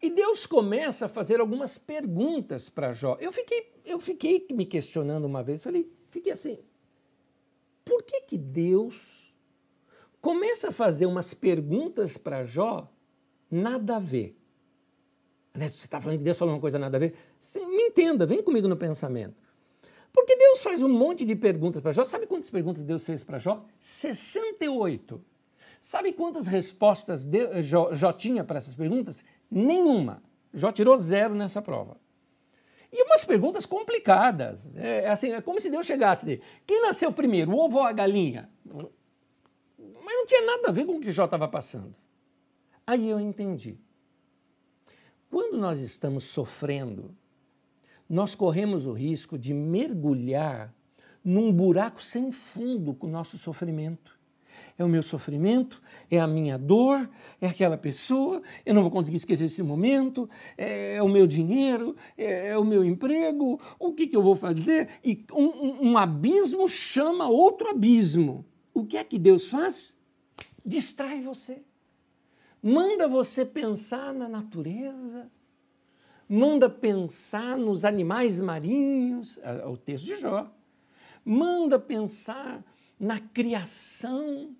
[0.01, 3.19] E Deus começa a fazer algumas perguntas para Jó.
[3.21, 6.61] Eu fiquei, eu fiquei me questionando uma vez, falei, fiquei assim,
[7.85, 9.35] por que que Deus
[10.21, 12.89] começa a fazer umas perguntas para Jó
[13.51, 14.40] nada a ver?
[15.55, 17.15] Né, você está falando que Deus falou uma coisa nada a ver?
[17.57, 19.35] me entenda, vem comigo no pensamento.
[20.13, 22.05] Porque Deus faz um monte de perguntas para Jó.
[22.05, 23.65] Sabe quantas perguntas Deus fez para Jó?
[23.79, 25.23] 68.
[25.81, 29.25] Sabe quantas respostas de, Jó, Jó tinha para essas perguntas?
[29.51, 30.23] Nenhuma.
[30.53, 31.97] Jó tirou zero nessa prova.
[32.93, 34.75] E umas perguntas complicadas.
[34.77, 37.85] É, é, assim, é como se Deus chegasse de quem nasceu primeiro, o ovo ou
[37.85, 38.51] a galinha?
[38.65, 41.95] Mas não tinha nada a ver com o que Jó estava passando.
[42.87, 43.79] Aí eu entendi.
[45.31, 47.15] Quando nós estamos sofrendo,
[48.09, 50.75] nós corremos o risco de mergulhar
[51.25, 54.19] num buraco sem fundo com o nosso sofrimento.
[54.77, 57.09] É o meu sofrimento, é a minha dor,
[57.41, 61.95] é aquela pessoa, eu não vou conseguir esquecer esse momento, é, é o meu dinheiro,
[62.19, 64.89] é, é, o meu emprego, o que, que eu vou fazer?
[65.05, 68.45] E um, um, um abismo chama outro abismo.
[68.75, 69.97] O que é que Deus faz?
[70.67, 71.63] Distrai você
[72.63, 75.31] manda você pensar na natureza,
[76.29, 80.51] manda pensar nos animais marinhos, é, é o texto de Jó,
[81.25, 82.65] manda pensar
[82.99, 84.55] na criação.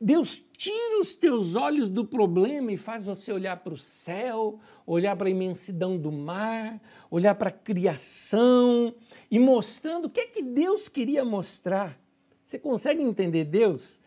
[0.00, 5.16] Deus tira os teus olhos do problema e faz você olhar para o céu, olhar
[5.16, 8.94] para a imensidão do mar, olhar para a criação
[9.30, 11.98] e mostrando o que é que Deus queria mostrar.
[12.44, 13.98] Você consegue entender Deus?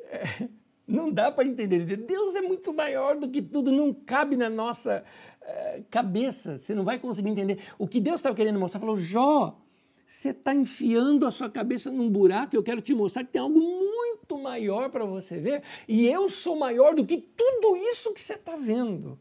[0.00, 0.48] É,
[0.86, 1.84] não dá para entender.
[1.96, 5.04] Deus é muito maior do que tudo, não cabe na nossa
[5.42, 6.58] uh, cabeça.
[6.58, 7.58] Você não vai conseguir entender.
[7.78, 9.58] O que Deus estava querendo mostrar, falou: Jó,
[10.06, 12.54] você está enfiando a sua cabeça num buraco.
[12.54, 15.62] Eu quero te mostrar que tem algo muito maior para você ver.
[15.88, 19.18] E eu sou maior do que tudo isso que você está vendo.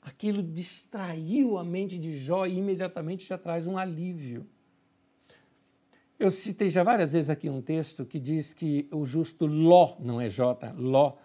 [0.00, 4.46] Aquilo distraiu a mente de Jó e imediatamente já traz um alívio.
[6.18, 10.18] Eu citei já várias vezes aqui um texto que diz que o justo Ló, não
[10.18, 11.16] é J, Ló,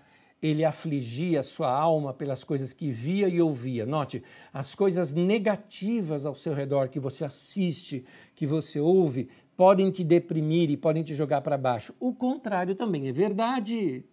[0.42, 3.86] ele afligia sua alma pelas coisas que via e ouvia.
[3.86, 8.04] Note, as coisas negativas ao seu redor que você assiste,
[8.36, 11.94] que você ouve, podem te deprimir e podem te jogar para baixo.
[11.98, 14.04] O contrário também é verdade.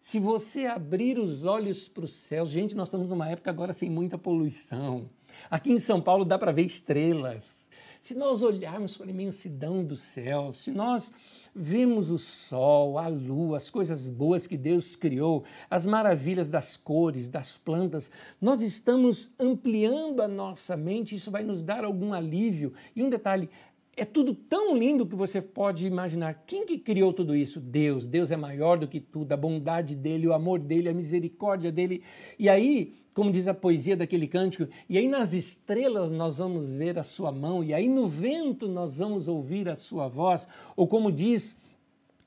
[0.00, 3.90] Se você abrir os olhos para o céu, gente, nós estamos numa época agora sem
[3.90, 5.10] muita poluição.
[5.50, 7.65] Aqui em São Paulo dá para ver estrelas.
[8.06, 11.12] Se nós olharmos para a imensidão do céu, se nós
[11.52, 17.28] vemos o sol, a lua, as coisas boas que Deus criou, as maravilhas das cores,
[17.28, 18.08] das plantas,
[18.40, 22.72] nós estamos ampliando a nossa mente, isso vai nos dar algum alívio.
[22.94, 23.50] E um detalhe,
[23.96, 26.44] é tudo tão lindo que você pode imaginar.
[26.46, 27.58] Quem que criou tudo isso?
[27.58, 28.06] Deus.
[28.06, 32.02] Deus é maior do que tudo, a bondade dele, o amor dele, a misericórdia dele.
[32.38, 36.98] E aí, como diz a poesia daquele cântico, e aí nas estrelas nós vamos ver
[36.98, 41.10] a sua mão, e aí no vento nós vamos ouvir a sua voz, ou como
[41.10, 41.58] diz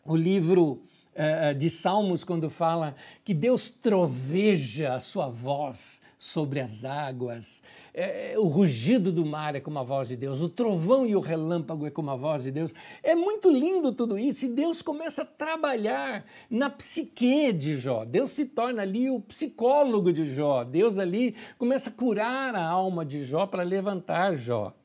[0.03, 0.81] o livro
[1.13, 8.33] uh, de Salmos, quando fala que Deus troveja a sua voz sobre as águas, é,
[8.37, 11.87] o rugido do mar é como a voz de Deus, o trovão e o relâmpago
[11.87, 12.73] é como a voz de Deus.
[13.01, 18.03] É muito lindo tudo isso e Deus começa a trabalhar na psique de Jó.
[18.03, 20.65] Deus se torna ali o psicólogo de Jó.
[20.65, 24.75] Deus ali começa a curar a alma de Jó para levantar Jó.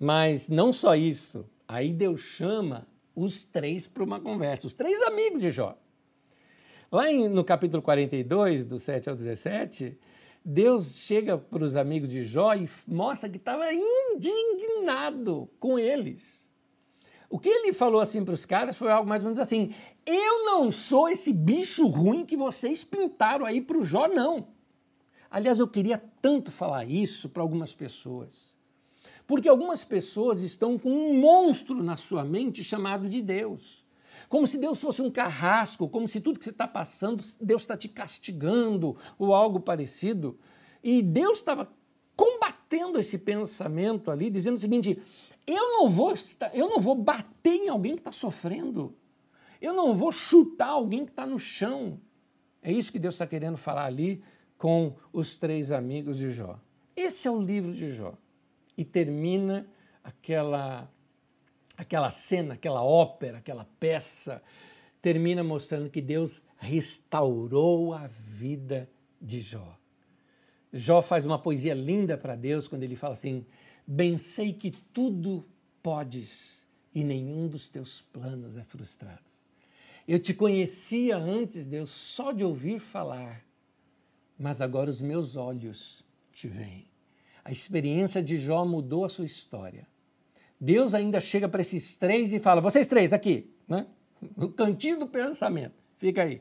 [0.00, 5.40] Mas não só isso, aí Deus chama os três para uma conversa, os três amigos
[5.40, 5.78] de Jó.
[6.90, 9.96] Lá em, no capítulo 42, do 7 ao 17,
[10.44, 16.50] Deus chega para os amigos de Jó e mostra que estava indignado com eles.
[17.30, 19.74] O que ele falou assim para os caras foi algo mais ou menos assim:
[20.04, 24.48] Eu não sou esse bicho ruim que vocês pintaram aí para o Jó, não.
[25.30, 28.54] Aliás, eu queria tanto falar isso para algumas pessoas.
[29.26, 33.81] Porque algumas pessoas estão com um monstro na sua mente chamado de Deus
[34.32, 37.76] como se Deus fosse um carrasco, como se tudo que você está passando, Deus está
[37.76, 40.38] te castigando ou algo parecido.
[40.82, 41.70] E Deus estava
[42.16, 44.98] combatendo esse pensamento ali, dizendo o seguinte:
[45.46, 46.14] eu não vou,
[46.54, 48.96] eu não vou bater em alguém que está sofrendo,
[49.60, 52.00] eu não vou chutar alguém que está no chão.
[52.62, 54.24] É isso que Deus está querendo falar ali
[54.56, 56.58] com os três amigos de Jó.
[56.96, 58.14] Esse é o livro de Jó.
[58.78, 59.66] E termina
[60.02, 60.90] aquela
[61.82, 64.42] aquela cena, aquela ópera, aquela peça,
[65.00, 68.88] termina mostrando que Deus restaurou a vida
[69.20, 69.76] de Jó.
[70.72, 73.44] Jó faz uma poesia linda para Deus quando ele fala assim:
[73.86, 75.44] Bem sei que tudo
[75.82, 76.64] podes
[76.94, 79.20] e nenhum dos teus planos é frustrado.
[80.06, 83.44] Eu te conhecia antes, Deus, só de ouvir falar,
[84.38, 86.86] mas agora os meus olhos te veem.
[87.44, 89.86] A experiência de Jó mudou a sua história.
[90.64, 93.84] Deus ainda chega para esses três e fala: vocês três aqui, né?
[94.36, 96.40] no cantinho do pensamento, fica aí.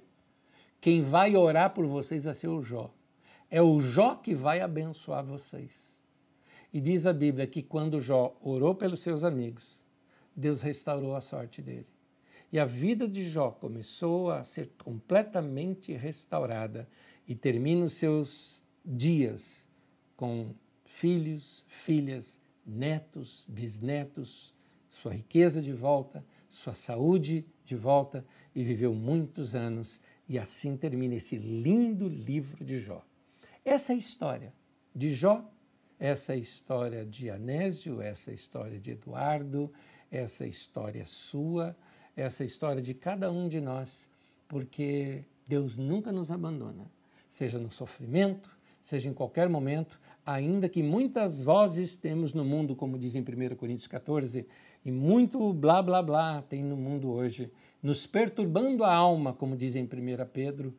[0.79, 2.93] Quem vai orar por vocês vai ser o Jó.
[3.49, 5.99] É o Jó que vai abençoar vocês.
[6.71, 9.81] E diz a Bíblia que quando Jó orou pelos seus amigos,
[10.35, 11.87] Deus restaurou a sorte dele.
[12.51, 16.87] E a vida de Jó começou a ser completamente restaurada
[17.27, 19.67] e termina os seus dias
[20.15, 20.53] com
[20.85, 24.53] filhos, filhas netos, bisnetos,
[24.89, 30.01] sua riqueza de volta, sua saúde de volta e viveu muitos anos.
[30.27, 33.03] E assim termina esse lindo livro de Jó.
[33.63, 34.53] Essa é a história
[34.95, 35.49] de Jó,
[35.99, 39.71] essa é a história de Anésio, essa é a história de Eduardo,
[40.09, 41.77] essa é a história sua,
[42.15, 44.09] essa é história de cada um de nós,
[44.47, 46.91] porque Deus nunca nos abandona,
[47.29, 48.49] seja no sofrimento,
[48.81, 53.55] seja em qualquer momento, ainda que muitas vozes temos no mundo, como diz em 1
[53.55, 54.45] Coríntios 14,
[54.83, 59.75] e muito blá blá blá tem no mundo hoje, nos perturbando a alma, como diz
[59.75, 59.87] em 1
[60.31, 60.73] Pedro,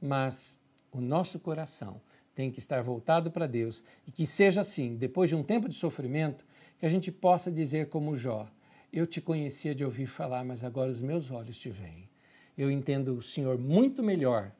[0.00, 0.58] mas
[0.92, 2.00] o nosso coração
[2.34, 5.74] tem que estar voltado para Deus e que seja assim, depois de um tempo de
[5.74, 6.44] sofrimento,
[6.78, 8.46] que a gente possa dizer como Jó:
[8.92, 12.08] Eu te conhecia de ouvir falar, mas agora os meus olhos te veem.
[12.56, 14.52] Eu entendo o Senhor muito melhor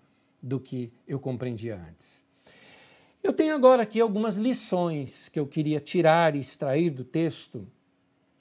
[0.43, 2.26] do que eu compreendia antes.
[3.27, 7.67] Eu tenho agora aqui algumas lições que eu queria tirar e extrair do texto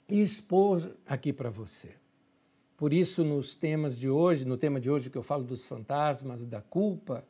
[0.08, 1.96] e expor aqui para você.
[2.76, 6.46] Por isso, nos temas de hoje, no tema de hoje que eu falo dos fantasmas,
[6.46, 7.26] da culpa,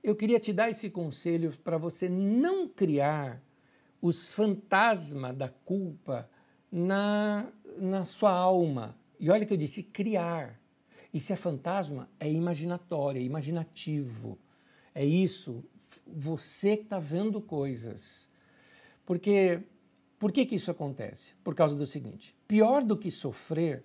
[0.00, 3.42] eu queria te dar esse conselho para você não criar
[4.00, 6.30] os fantasmas da culpa
[6.70, 8.96] na, na sua alma.
[9.18, 10.56] E olha que eu disse criar.
[11.12, 14.38] E se é fantasma, é imaginatório, é imaginativo.
[14.94, 15.64] É isso,
[16.06, 18.28] você que está vendo coisas.
[19.04, 19.62] Porque,
[20.18, 21.34] por que, que isso acontece?
[21.42, 23.84] Por causa do seguinte: pior do que sofrer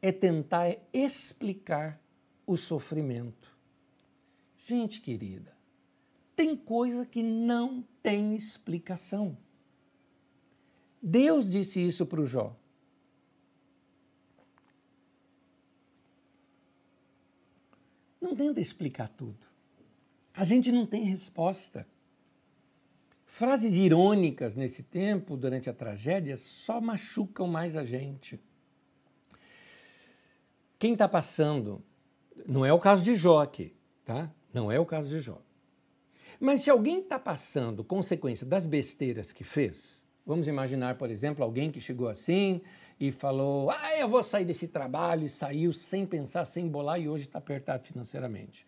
[0.00, 2.00] é tentar explicar
[2.46, 3.56] o sofrimento.
[4.58, 5.56] Gente querida,
[6.36, 9.36] tem coisa que não tem explicação.
[11.00, 12.56] Deus disse isso para o Jó.
[18.20, 19.47] Não tenta explicar tudo.
[20.38, 21.84] A gente não tem resposta.
[23.26, 28.38] Frases irônicas nesse tempo, durante a tragédia, só machucam mais a gente.
[30.78, 31.82] Quem está passando,
[32.46, 33.74] não é o caso de Jó aqui,
[34.04, 34.30] tá?
[34.54, 35.42] Não é o caso de Jó.
[36.38, 41.72] Mas se alguém está passando consequência das besteiras que fez, vamos imaginar, por exemplo, alguém
[41.72, 42.60] que chegou assim
[43.00, 47.08] e falou: Ah, eu vou sair desse trabalho e saiu sem pensar, sem bolar e
[47.08, 48.67] hoje está apertado financeiramente.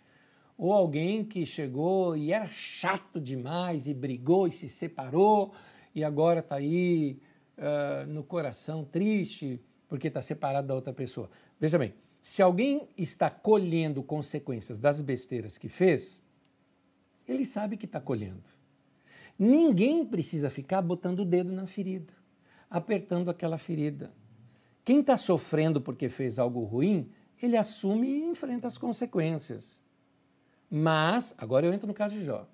[0.60, 5.54] Ou alguém que chegou e era chato demais e brigou e se separou
[5.94, 7.18] e agora está aí
[7.56, 11.30] uh, no coração triste porque está separado da outra pessoa.
[11.58, 16.20] Veja bem, se alguém está colhendo consequências das besteiras que fez,
[17.26, 18.44] ele sabe que está colhendo.
[19.38, 22.12] Ninguém precisa ficar botando o dedo na ferida,
[22.68, 24.12] apertando aquela ferida.
[24.84, 29.80] Quem está sofrendo porque fez algo ruim, ele assume e enfrenta as consequências.
[30.70, 32.46] Mas, agora eu entro no caso de Jó.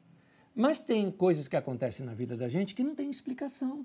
[0.54, 3.84] Mas tem coisas que acontecem na vida da gente que não tem explicação.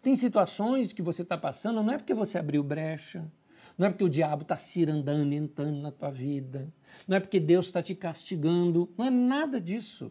[0.00, 3.30] Tem situações que você está passando, não é porque você abriu brecha,
[3.76, 6.72] não é porque o diabo está cirandando, entrando na tua vida.
[7.06, 8.90] Não é porque Deus está te castigando.
[8.96, 10.10] Não é nada disso.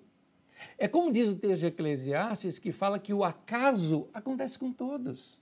[0.77, 5.39] É como diz o texto de Eclesiastes, que fala que o acaso acontece com todos.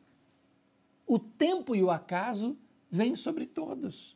[1.06, 2.58] O tempo e o acaso
[2.90, 4.16] vêm sobre todos.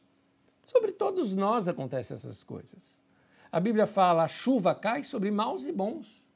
[0.67, 2.99] Sobre todos nós acontecem essas coisas.
[3.51, 6.27] A Bíblia fala: a chuva cai sobre maus e bons.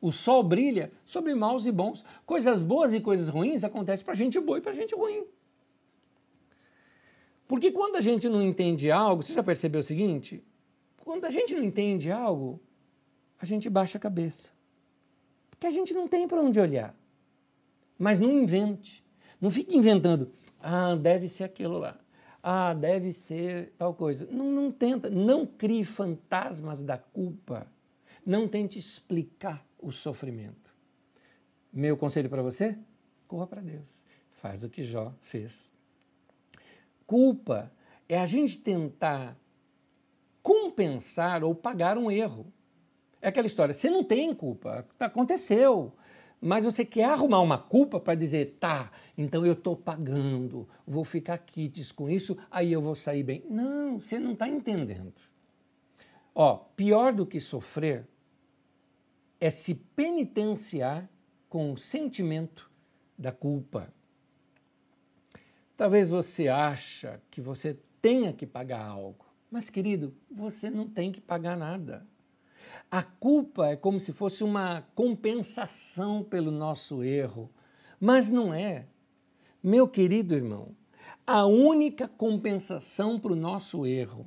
[0.00, 2.04] O sol brilha sobre maus e bons.
[2.24, 5.26] Coisas boas e coisas ruins acontecem para gente boa e para gente ruim.
[7.46, 10.42] Porque quando a gente não entende algo, você já percebeu o seguinte?
[11.04, 12.60] Quando a gente não entende algo,
[13.38, 14.52] a gente baixa a cabeça.
[15.50, 16.94] Porque a gente não tem para onde olhar.
[17.98, 19.04] Mas não invente.
[19.38, 20.32] Não fique inventando.
[20.62, 21.99] Ah, deve ser aquilo lá.
[22.42, 24.26] Ah, deve ser tal coisa.
[24.30, 27.66] Não, não tenta, não crie fantasmas da culpa.
[28.24, 30.70] Não tente explicar o sofrimento.
[31.72, 32.76] Meu conselho para você?
[33.28, 34.04] Corra para Deus.
[34.32, 35.70] Faz o que Jó fez
[37.10, 37.72] culpa
[38.08, 39.36] é a gente tentar
[40.40, 42.46] compensar ou pagar um erro.
[43.20, 45.92] É aquela história, você não tem culpa, aconteceu,
[46.40, 51.36] mas você quer arrumar uma culpa para dizer, tá, então eu estou pagando, vou ficar
[51.38, 53.44] quites com isso, aí eu vou sair bem.
[53.48, 55.12] Não, você não está entendendo.
[56.34, 58.06] Ó, pior do que sofrer
[59.38, 61.08] é se penitenciar
[61.48, 62.70] com o sentimento
[63.18, 63.92] da culpa.
[65.76, 71.20] Talvez você acha que você tenha que pagar algo, mas querido, você não tem que
[71.20, 72.06] pagar nada.
[72.90, 77.48] A culpa é como se fosse uma compensação pelo nosso erro,
[78.00, 78.86] mas não é.
[79.62, 80.74] Meu querido irmão,
[81.24, 84.26] a única compensação para o nosso erro,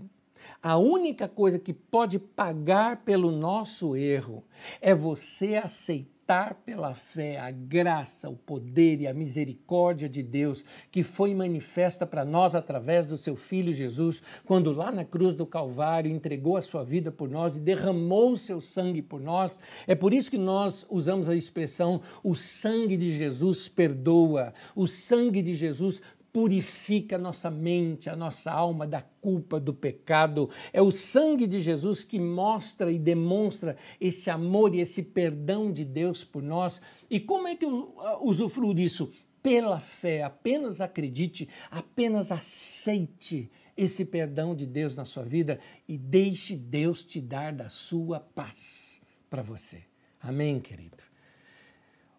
[0.61, 4.45] a única coisa que pode pagar pelo nosso erro
[4.79, 10.65] é você aceitar aceitar pela fé a graça, o poder e a misericórdia de Deus
[10.91, 15.45] que foi manifesta para nós através do seu Filho Jesus, quando lá na cruz do
[15.45, 19.59] Calvário entregou a sua vida por nós e derramou o seu sangue por nós.
[19.85, 25.41] É por isso que nós usamos a expressão: o sangue de Jesus perdoa, o sangue
[25.41, 26.01] de Jesus
[26.33, 30.49] purifica a nossa mente, a nossa alma da culpa, do pecado.
[30.73, 35.85] É o sangue de Jesus que mostra e demonstra esse amor e esse perdão de
[35.85, 36.81] Deus por nós.
[37.07, 39.11] E como é que eu uh, usufruo disso?
[39.43, 46.55] Pela fé, apenas acredite, apenas aceite esse perdão de Deus na sua vida e deixe
[46.55, 49.83] Deus te dar da sua paz para você.
[50.19, 51.12] Amém, querido?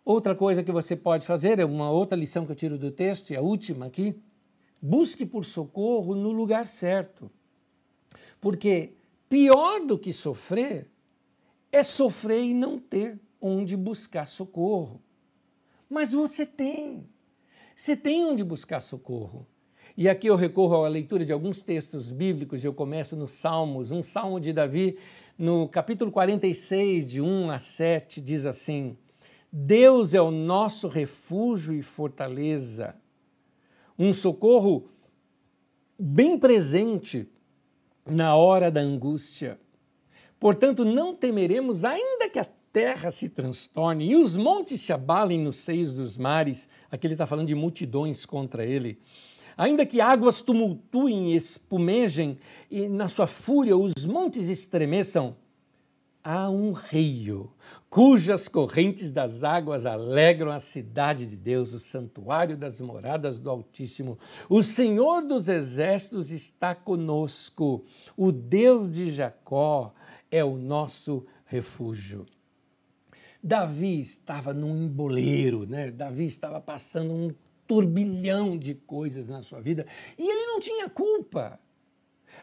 [0.05, 3.31] Outra coisa que você pode fazer, é uma outra lição que eu tiro do texto,
[3.31, 4.15] e a última aqui,
[4.81, 7.31] busque por socorro no lugar certo.
[8.39, 8.93] Porque
[9.31, 10.87] pior do que sofrer
[11.73, 15.01] é sofrer e não ter onde buscar socorro.
[15.89, 17.09] Mas você tem.
[17.75, 19.47] Você tem onde buscar socorro.
[19.97, 24.03] E aqui eu recorro à leitura de alguns textos bíblicos, eu começo no Salmos, um
[24.03, 24.99] salmo de Davi,
[25.39, 28.97] no capítulo 46, de 1 a 7, diz assim:
[29.57, 32.97] Deus é o nosso refúgio e fortaleza,
[33.97, 34.89] um socorro
[35.97, 37.29] bem presente
[38.05, 39.57] na hora da angústia.
[40.41, 45.59] Portanto, não temeremos, ainda que a terra se transtorne e os montes se abalem nos
[45.59, 46.69] seios dos mares.
[46.91, 48.99] Aqui ele está falando de multidões contra ele.
[49.57, 52.39] Ainda que águas tumultuem e espumejem
[52.69, 55.37] e na sua fúria os montes estremeçam,
[56.25, 57.53] há um rio,
[57.91, 64.19] cujas correntes das águas alegram a cidade de Deus, o santuário das moradas do Altíssimo.
[64.49, 67.85] O Senhor dos exércitos está conosco,
[68.17, 69.93] o Deus de Jacó
[70.31, 72.25] é o nosso refúgio.
[73.43, 75.91] Davi estava num emboleiro, né?
[75.91, 77.31] Davi estava passando um
[77.67, 79.87] turbilhão de coisas na sua vida
[80.19, 81.61] e ele não tinha culpa.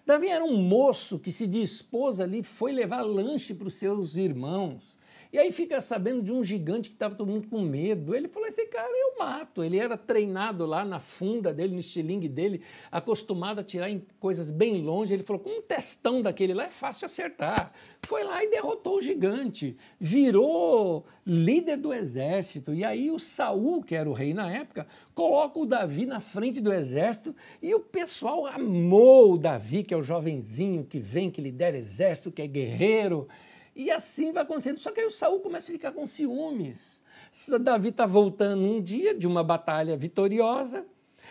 [0.06, 4.98] Davi era um moço que se dispôs ali, foi levar lanche para os seus irmãos.
[5.34, 8.14] E aí fica sabendo de um gigante que estava todo mundo com medo.
[8.14, 9.64] Ele falou: esse cara eu mato.
[9.64, 12.62] Ele era treinado lá na funda dele, no estilingue dele,
[12.92, 15.14] acostumado a tirar em coisas bem longe.
[15.14, 17.72] Ele falou: com um testão daquele lá é fácil acertar.
[18.02, 19.78] Foi lá e derrotou o gigante.
[19.98, 22.74] Virou líder do exército.
[22.74, 26.60] E aí o Saul, que era o rei na época, coloca o Davi na frente
[26.60, 31.40] do exército e o pessoal amou o Davi, que é o jovenzinho que vem, que
[31.40, 33.30] lidera exército, que é guerreiro.
[33.76, 34.78] E assim vai acontecendo.
[34.78, 37.02] Só que aí o Saul começa a ficar com ciúmes.
[37.62, 40.86] Davi está voltando um dia de uma batalha vitoriosa.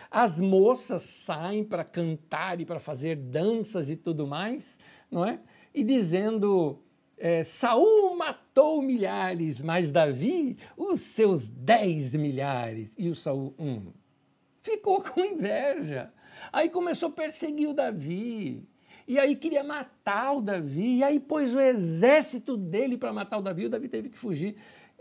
[0.09, 4.77] As moças saem para cantar e para fazer danças e tudo mais,
[5.09, 5.39] não é?
[5.73, 6.79] E dizendo:
[7.17, 12.91] é, Saul matou milhares, mas Davi os seus dez milhares.
[12.97, 13.93] E o Saul, um,
[14.61, 16.11] ficou com inveja.
[16.51, 18.67] Aí começou a perseguir o Davi.
[19.11, 23.41] E aí queria matar o Davi, e aí pôs o exército dele para matar o
[23.41, 24.55] Davi, o Davi teve que fugir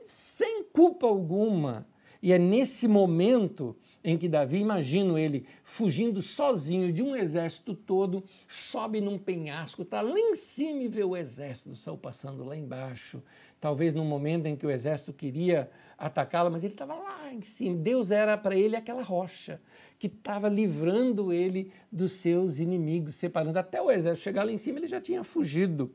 [0.04, 1.86] sem culpa alguma.
[2.20, 8.24] E é nesse momento em que Davi, imagino ele fugindo sozinho de um exército todo,
[8.48, 12.56] sobe num penhasco, está lá em cima e vê o exército do Saul passando lá
[12.56, 13.22] embaixo.
[13.60, 17.76] Talvez num momento em que o exército queria atacá-lo, mas ele estava lá em cima.
[17.76, 19.60] Deus era para ele aquela rocha
[19.98, 24.78] que estava livrando ele dos seus inimigos, separando até o exército chegar lá em cima,
[24.78, 25.92] ele já tinha fugido.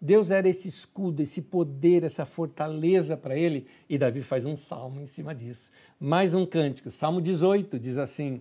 [0.00, 5.00] Deus era esse escudo, esse poder, essa fortaleza para ele, e Davi faz um salmo
[5.00, 5.70] em cima disso.
[5.98, 8.40] Mais um cântico, Salmo 18 diz assim: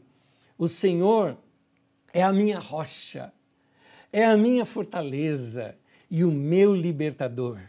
[0.58, 1.38] O Senhor
[2.14, 3.32] é a minha rocha,
[4.12, 5.76] é a minha fortaleza
[6.10, 7.60] e o meu libertador.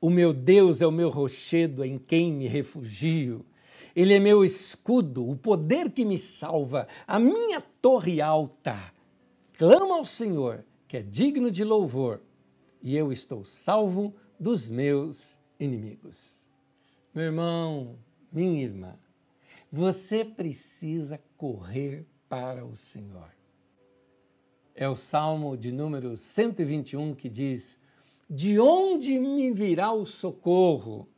[0.00, 3.44] O meu Deus é o meu rochedo em quem me refugio.
[3.94, 8.76] Ele é meu escudo, o poder que me salva, a minha torre alta.
[9.56, 12.20] Clama ao Senhor, que é digno de louvor,
[12.82, 16.46] e eu estou salvo dos meus inimigos.
[17.14, 17.98] Meu irmão,
[18.32, 18.98] minha irmã,
[19.72, 23.30] você precisa correr para o Senhor.
[24.74, 27.78] É o Salmo de número 121 que diz:
[28.28, 31.08] De onde me virá o socorro?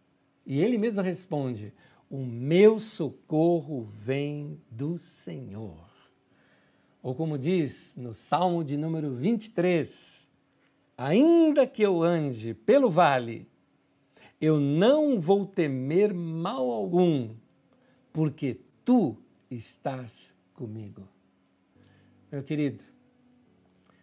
[0.47, 1.75] E ele mesmo responde:
[2.11, 5.89] o meu socorro vem do Senhor.
[7.03, 10.28] Ou como diz no Salmo de número 23,
[10.99, 13.49] ainda que eu ande pelo vale,
[14.41, 17.31] eu não vou temer mal algum,
[18.13, 19.17] porque tu
[19.49, 21.09] estás comigo.
[22.31, 22.83] Meu querido,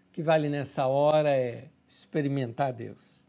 [0.10, 3.28] o que vale nessa hora é experimentar Deus.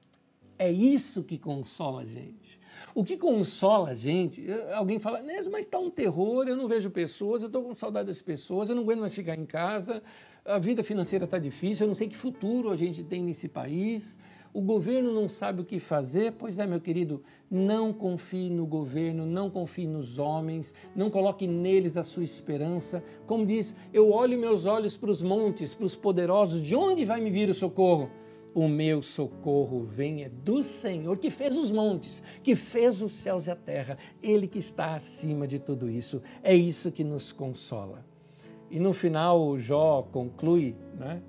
[0.58, 2.58] É isso que consola a gente.
[2.94, 7.42] O que consola a gente, alguém fala, mas está um terror, eu não vejo pessoas,
[7.42, 10.02] eu estou com saudade das pessoas, eu não aguento mais ficar em casa,
[10.46, 14.18] a vida financeira está difícil, eu não sei que futuro a gente tem nesse país,
[14.54, 16.32] o governo não sabe o que fazer.
[16.32, 21.96] Pois é, meu querido, não confie no governo, não confie nos homens, não coloque neles
[21.96, 23.04] a sua esperança.
[23.26, 27.20] Como diz, eu olho meus olhos para os montes, para os poderosos, de onde vai
[27.20, 28.10] me vir o socorro?
[28.54, 33.46] o meu socorro vem é do Senhor que fez os montes, que fez os céus
[33.46, 36.22] e a terra, Ele que está acima de tudo isso.
[36.42, 38.15] É isso que nos consola.
[38.70, 41.22] E no final, Jó conclui, né,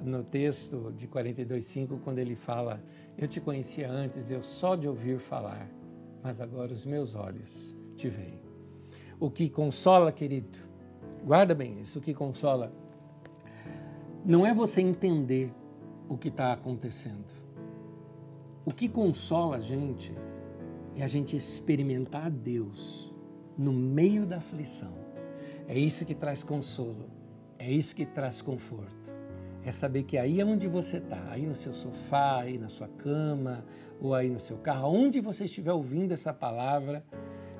[0.00, 2.82] no texto de 42,5, quando ele fala:
[3.16, 5.68] Eu te conhecia antes, Deus, só de ouvir falar,
[6.22, 8.40] mas agora os meus olhos te veem.
[9.18, 10.58] O que consola, querido,
[11.24, 12.72] guarda bem isso, o que consola
[14.24, 15.52] não é você entender
[16.08, 17.32] o que está acontecendo.
[18.64, 20.12] O que consola a gente
[20.94, 23.12] é a gente experimentar Deus
[23.56, 25.01] no meio da aflição.
[25.68, 27.06] É isso que traz consolo,
[27.58, 29.10] é isso que traz conforto.
[29.64, 32.88] É saber que aí é onde você está, aí no seu sofá, aí na sua
[32.88, 33.64] cama,
[34.00, 37.04] ou aí no seu carro, onde você estiver ouvindo essa palavra,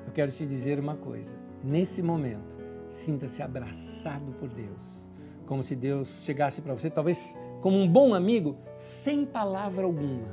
[0.05, 1.35] eu quero te dizer uma coisa.
[1.63, 2.57] Nesse momento,
[2.89, 5.09] sinta-se abraçado por Deus,
[5.45, 10.27] como se Deus chegasse para você, talvez como um bom amigo, sem palavra alguma.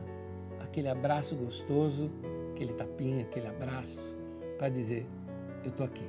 [0.61, 2.11] Aquele abraço gostoso,
[2.51, 4.16] aquele tapinha, aquele abraço,
[4.59, 5.07] para dizer:
[5.62, 6.05] Eu estou aqui,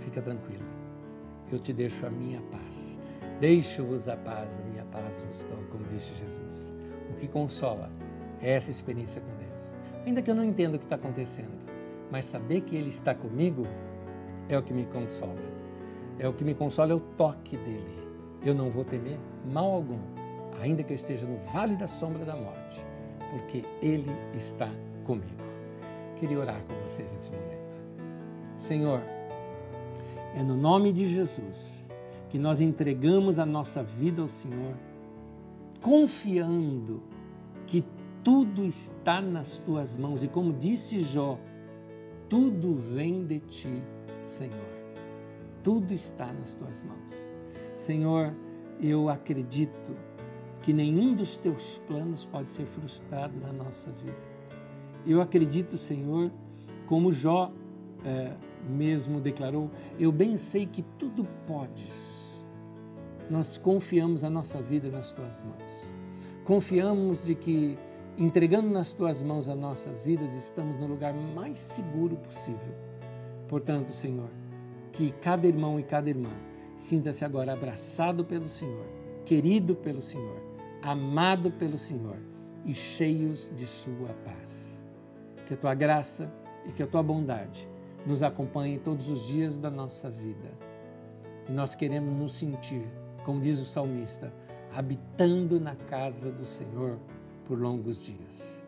[0.00, 0.64] fica tranquilo,
[1.54, 2.98] eu te deixo a minha paz.
[3.40, 6.72] Deixo-vos a paz, a minha paz vos dou, como disse Jesus.
[7.10, 7.90] O que consola
[8.40, 9.74] É essa experiência com Deus.
[10.06, 11.56] Ainda que eu não entenda o que está acontecendo,
[12.10, 13.66] mas saber que Ele está comigo
[14.48, 15.40] é o que me consola.
[16.18, 17.98] É o que me consola é o toque dele.
[18.44, 19.18] Eu não vou temer
[19.50, 19.98] mal algum,
[20.60, 22.84] ainda que eu esteja no vale da sombra da morte,
[23.30, 24.68] porque Ele está
[25.04, 25.42] comigo.
[26.16, 27.82] Queria orar com vocês nesse momento.
[28.56, 29.00] Senhor,
[30.34, 31.88] é no nome de Jesus
[32.28, 34.74] que nós entregamos a nossa vida ao Senhor,
[35.80, 37.02] confiando
[37.66, 37.84] que
[38.24, 41.38] tudo está nas tuas mãos e como disse Jó,
[42.28, 43.82] tudo vem de ti,
[44.20, 44.74] Senhor.
[45.62, 47.14] Tudo está nas tuas mãos.
[47.74, 48.34] Senhor,
[48.80, 49.96] eu acredito
[50.62, 54.18] que nenhum dos teus planos pode ser frustrado na nossa vida.
[55.06, 56.32] Eu acredito, Senhor,
[56.86, 57.52] como Jó
[58.04, 58.32] é,
[58.68, 62.24] mesmo declarou: Eu bem sei que tudo podes.
[63.30, 65.94] Nós confiamos a nossa vida nas tuas mãos.
[66.44, 67.78] Confiamos de que
[68.18, 72.74] entregando nas tuas mãos as nossas vidas, estamos no lugar mais seguro possível.
[73.48, 74.30] Portanto, Senhor,
[74.92, 76.30] que cada irmão e cada irmã
[76.76, 78.86] sinta-se agora abraçado pelo Senhor,
[79.24, 80.40] querido pelo Senhor,
[80.82, 82.18] amado pelo Senhor
[82.64, 84.82] e cheios de Sua paz.
[85.46, 86.32] Que a tua graça
[86.66, 87.68] e que a tua bondade
[88.06, 90.50] nos acompanhem todos os dias da nossa vida.
[91.48, 92.86] E nós queremos nos sentir,
[93.24, 94.32] como diz o salmista,
[94.72, 96.98] habitando na casa do Senhor
[97.46, 98.62] por longos dias.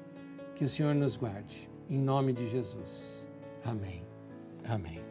[0.54, 3.28] Que o Senhor nos guarde, em nome de Jesus.
[3.64, 4.02] Amém.
[4.64, 5.05] Amém.